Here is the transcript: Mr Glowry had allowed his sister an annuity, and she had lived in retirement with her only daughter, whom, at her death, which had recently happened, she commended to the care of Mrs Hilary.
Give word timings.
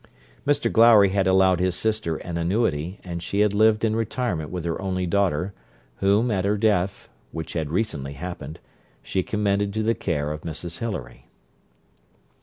Mr 0.47 0.71
Glowry 0.71 1.09
had 1.09 1.27
allowed 1.27 1.59
his 1.59 1.75
sister 1.75 2.15
an 2.15 2.35
annuity, 2.35 2.99
and 3.03 3.21
she 3.21 3.41
had 3.41 3.53
lived 3.53 3.85
in 3.85 3.95
retirement 3.95 4.49
with 4.49 4.65
her 4.65 4.81
only 4.81 5.05
daughter, 5.05 5.53
whom, 5.97 6.31
at 6.31 6.43
her 6.43 6.57
death, 6.57 7.07
which 7.31 7.53
had 7.53 7.69
recently 7.69 8.13
happened, 8.13 8.57
she 9.03 9.21
commended 9.21 9.71
to 9.75 9.83
the 9.83 9.93
care 9.93 10.31
of 10.31 10.41
Mrs 10.41 10.79
Hilary. 10.79 11.27